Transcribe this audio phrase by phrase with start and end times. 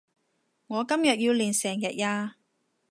[0.65, 2.37] 我今日要練成日呀